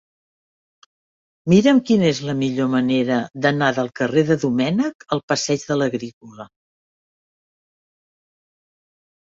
Mira'm 1.53 1.81
quina 1.89 2.07
és 2.13 2.21
la 2.31 2.35
millor 2.39 2.71
manera 2.77 3.19
d'anar 3.45 3.69
del 3.81 3.93
carrer 4.01 4.25
de 4.31 4.39
Domènech 4.47 5.07
al 5.17 5.25
passeig 5.35 5.69
de 5.73 5.81
l'Agrícola. 5.81 6.53